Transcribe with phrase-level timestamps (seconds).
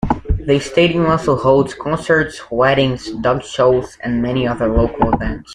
[0.47, 5.49] The stadium also hosts concerts, weddings, dog shows, and many other local events.